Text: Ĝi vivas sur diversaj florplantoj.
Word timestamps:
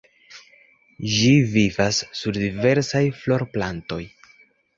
Ĝi 1.15 1.33
vivas 1.51 1.99
sur 2.21 2.41
diversaj 2.41 3.03
florplantoj. 3.21 4.01